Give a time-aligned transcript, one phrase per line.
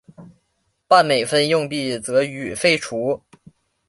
[0.87, 3.21] 半美分硬币则予废除。